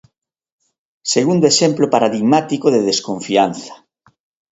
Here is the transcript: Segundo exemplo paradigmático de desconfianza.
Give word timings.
Segundo 1.13 1.45
exemplo 1.51 1.85
paradigmático 1.93 2.65
de 2.73 2.81
desconfianza. 2.89 3.73